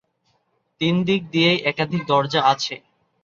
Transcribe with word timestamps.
তিন 0.81 0.95
দিক 1.07 1.21
দিয়েই 1.31 1.59
একাধিক 1.71 2.01
দরজা 2.07 2.41
আছে। 2.51 2.75